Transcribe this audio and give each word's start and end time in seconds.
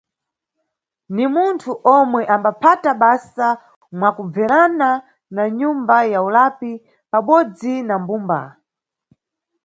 Ni 1.15 1.25
munthu 1.33 1.71
omwe 1.97 2.21
ambaphata 2.35 2.91
basa 3.01 3.47
mwakubverana 3.97 4.89
na 5.35 5.43
nyumba 5.57 5.97
ya 6.13 6.19
ulapi 6.27 6.71
pabodzi 7.11 7.73
na 7.87 7.95
mbumba. 8.01 8.39